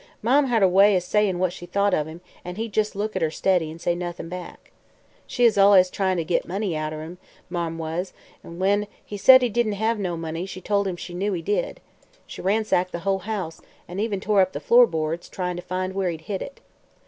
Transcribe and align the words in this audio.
Mann 0.23 0.47
had 0.47 0.63
a 0.63 0.67
way 0.67 0.95
o' 0.95 0.99
sayin' 0.99 1.37
what 1.37 1.53
she 1.53 1.67
thought 1.67 1.93
o' 1.93 2.03
him, 2.05 2.21
an' 2.43 2.55
he'd 2.55 2.75
jes' 2.75 2.95
look 2.95 3.15
at 3.15 3.21
her 3.21 3.29
steady 3.29 3.69
an' 3.69 3.77
say 3.77 3.93
nuth'n 3.95 4.29
back. 4.29 4.71
She 5.27 5.43
was 5.43 5.59
allus 5.59 5.91
tryin' 5.91 6.17
to 6.17 6.23
git 6.25 6.47
money 6.47 6.75
out 6.75 6.91
o' 6.91 7.01
him, 7.01 7.19
Marm 7.51 7.77
was, 7.77 8.11
an' 8.43 8.57
when 8.57 8.87
he 9.05 9.15
said 9.15 9.43
he 9.43 9.49
didn't 9.49 9.73
hev 9.73 9.99
no 9.99 10.17
money 10.17 10.47
she 10.47 10.59
tol' 10.59 10.87
him 10.87 10.95
she 10.95 11.13
knew 11.13 11.33
he 11.33 11.43
did. 11.43 11.81
She 12.25 12.41
ransacked 12.41 12.93
the 12.93 12.99
whole 13.05 13.19
house 13.19 13.61
an' 13.87 13.99
even 13.99 14.19
tore 14.19 14.41
up 14.41 14.53
the 14.53 14.59
floor 14.59 14.87
boards 14.87 15.29
tryin' 15.29 15.55
to 15.57 15.61
find 15.61 15.93
where 15.93 16.09
he'd 16.09 16.21
hid 16.21 16.41
it. 16.41 16.61